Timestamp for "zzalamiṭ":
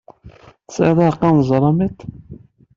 1.43-1.97